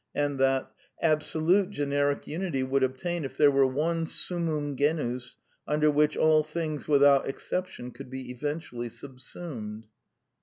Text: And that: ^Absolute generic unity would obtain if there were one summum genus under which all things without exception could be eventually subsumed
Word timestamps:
And 0.15 0.39
that: 0.39 0.71
^Absolute 1.03 1.69
generic 1.69 2.25
unity 2.25 2.63
would 2.63 2.81
obtain 2.81 3.23
if 3.23 3.37
there 3.37 3.51
were 3.51 3.67
one 3.67 4.07
summum 4.07 4.75
genus 4.75 5.35
under 5.67 5.91
which 5.91 6.17
all 6.17 6.41
things 6.41 6.87
without 6.87 7.27
exception 7.29 7.91
could 7.91 8.09
be 8.09 8.31
eventually 8.31 8.89
subsumed 8.89 9.85